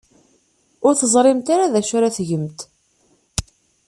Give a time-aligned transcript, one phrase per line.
[0.85, 2.59] Ur teẓrimt ara d acu ara tgemt.